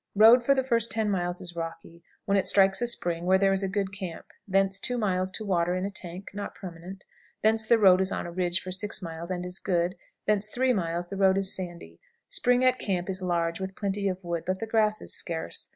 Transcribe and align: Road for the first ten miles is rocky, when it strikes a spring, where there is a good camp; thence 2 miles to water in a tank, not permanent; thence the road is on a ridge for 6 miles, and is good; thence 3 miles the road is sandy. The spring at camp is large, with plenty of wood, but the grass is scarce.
Road 0.15 0.43
for 0.43 0.55
the 0.55 0.63
first 0.63 0.89
ten 0.89 1.11
miles 1.11 1.39
is 1.41 1.55
rocky, 1.55 2.01
when 2.25 2.35
it 2.35 2.47
strikes 2.47 2.81
a 2.81 2.87
spring, 2.87 3.23
where 3.25 3.37
there 3.37 3.51
is 3.51 3.61
a 3.61 3.67
good 3.67 3.93
camp; 3.93 4.25
thence 4.47 4.79
2 4.79 4.97
miles 4.97 5.29
to 5.29 5.45
water 5.45 5.75
in 5.75 5.85
a 5.85 5.91
tank, 5.91 6.29
not 6.33 6.55
permanent; 6.55 7.05
thence 7.43 7.67
the 7.67 7.77
road 7.77 8.01
is 8.01 8.11
on 8.11 8.25
a 8.25 8.31
ridge 8.31 8.61
for 8.61 8.71
6 8.71 8.99
miles, 9.03 9.29
and 9.29 9.45
is 9.45 9.59
good; 9.59 9.95
thence 10.25 10.49
3 10.49 10.73
miles 10.73 11.09
the 11.09 11.17
road 11.17 11.37
is 11.37 11.55
sandy. 11.55 11.99
The 12.29 12.33
spring 12.33 12.65
at 12.65 12.79
camp 12.79 13.11
is 13.11 13.21
large, 13.21 13.59
with 13.59 13.75
plenty 13.75 14.07
of 14.07 14.23
wood, 14.23 14.41
but 14.47 14.59
the 14.59 14.65
grass 14.65 15.03
is 15.03 15.13
scarce. 15.13 15.69